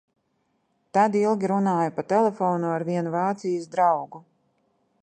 Tad 0.97 1.17
ilgi 1.19 1.51
runāju 1.51 1.93
pa 1.99 2.07
telefonu 2.15 2.73
ar 2.79 2.87
vienu 2.89 3.17
Vācijas 3.19 3.71
draugu. 3.79 4.27